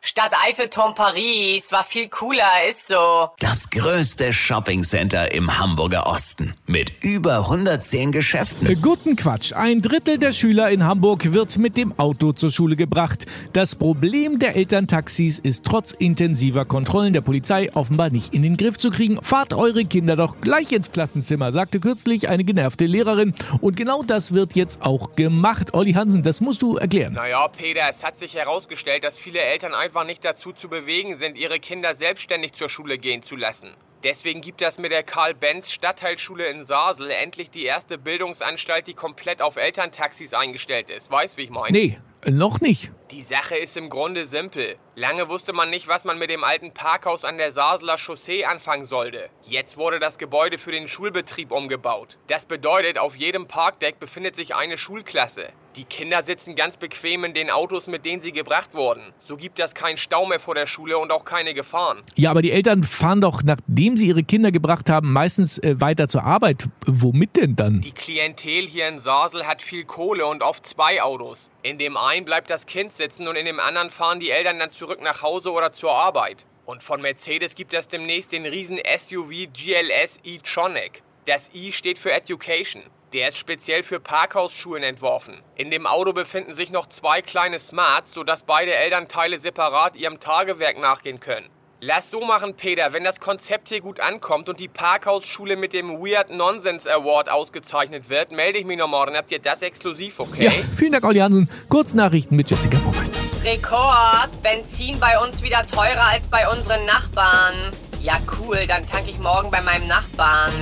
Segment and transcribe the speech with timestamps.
[0.00, 3.30] Stadt Eiffelturm Paris war viel cooler, ist so.
[3.40, 8.80] Das größte Shoppingcenter im Hamburger Osten mit über 110 Geschäften.
[8.80, 9.52] Guten Quatsch.
[9.52, 13.26] Ein Drittel der Schüler in Hamburg wird mit dem Auto zur Schule gebracht.
[13.52, 18.78] Das Problem der Elterntaxis ist trotz intensiver Kontrollen der Polizei offenbar nicht in den Griff
[18.78, 19.20] zu kriegen.
[19.22, 23.34] Fahrt eure Kinder doch gleich ins Klassenzimmer, sagte kürzlich eine genervte Lehrerin.
[23.60, 25.74] Und genau das wird jetzt auch gemacht.
[25.74, 27.14] Olli Hansen, das musst du erklären.
[27.14, 31.36] Naja, Peter, es hat sich herausgestellt, dass viele Eltern einfach nicht dazu zu bewegen sind,
[31.36, 33.74] ihre Kinder selbstständig zur Schule gehen zu lassen.
[34.04, 39.42] Deswegen gibt es mit der Karl-Benz Stadtteilschule in Sasel endlich die erste Bildungsanstalt, die komplett
[39.42, 41.10] auf Elterntaxis eingestellt ist.
[41.10, 41.76] Weißt, wie ich meine?
[41.76, 41.98] Nee,
[42.30, 42.92] noch nicht.
[43.10, 44.76] Die Sache ist im Grunde simpel.
[44.94, 48.84] Lange wusste man nicht, was man mit dem alten Parkhaus an der Saseler Chaussee anfangen
[48.84, 49.30] sollte.
[49.42, 52.18] Jetzt wurde das Gebäude für den Schulbetrieb umgebaut.
[52.28, 55.48] Das bedeutet, auf jedem Parkdeck befindet sich eine Schulklasse.
[55.78, 59.12] Die Kinder sitzen ganz bequem in den Autos, mit denen sie gebracht wurden.
[59.20, 62.02] So gibt es keinen Stau mehr vor der Schule und auch keine Gefahren.
[62.16, 66.08] Ja, aber die Eltern fahren doch, nachdem sie ihre Kinder gebracht haben, meistens äh, weiter
[66.08, 66.68] zur Arbeit.
[66.84, 67.80] Womit denn dann?
[67.80, 71.48] Die Klientel hier in Sasel hat viel Kohle und oft zwei Autos.
[71.62, 74.70] In dem einen bleibt das Kind sitzen und in dem anderen fahren die Eltern dann
[74.70, 76.44] zurück nach Hause oder zur Arbeit.
[76.66, 81.04] Und von Mercedes gibt es demnächst den riesen SUV GLS e-Tronic.
[81.24, 82.82] Das I steht für Education.
[83.14, 85.40] Der ist speziell für Parkhausschulen entworfen.
[85.56, 90.78] In dem Auto befinden sich noch zwei kleine Smarts, sodass beide Elternteile separat ihrem Tagewerk
[90.78, 91.48] nachgehen können.
[91.80, 92.92] Lass so machen, Peter.
[92.92, 98.10] Wenn das Konzept hier gut ankommt und die Parkhausschule mit dem Weird Nonsense Award ausgezeichnet
[98.10, 99.16] wird, melde ich mich noch morgen.
[99.16, 100.44] Habt ihr das exklusiv, okay?
[100.44, 101.48] Ja, vielen Dank, Olli Hansen.
[101.70, 103.20] Kurznachrichten mit Jessica Baumeister.
[103.42, 104.42] Rekord.
[104.42, 107.54] Benzin bei uns wieder teurer als bei unseren Nachbarn.
[108.02, 108.66] Ja, cool.
[108.66, 110.52] Dann tanke ich morgen bei meinem Nachbarn.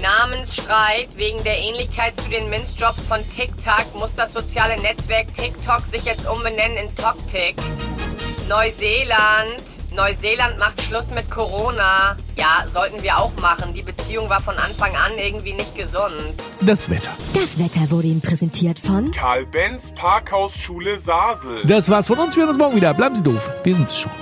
[0.00, 6.04] Namensstreit wegen der Ähnlichkeit zu den Minstrobs von TikTok muss das soziale Netzwerk TikTok sich
[6.04, 7.56] jetzt umbenennen in TokTik.
[8.48, 9.62] Neuseeland.
[9.94, 12.16] Neuseeland macht Schluss mit Corona.
[12.36, 13.74] Ja, sollten wir auch machen.
[13.74, 16.34] Die Beziehung war von Anfang an irgendwie nicht gesund.
[16.60, 17.10] Das Wetter.
[17.34, 21.64] Das Wetter wurde Ihnen präsentiert von Karl Benz Parkhausschule Sasel.
[21.64, 22.36] Das war's von uns.
[22.36, 22.94] Wir hören uns morgen wieder.
[22.94, 23.50] Bleiben Sie doof.
[23.64, 24.12] Wir sind's schon.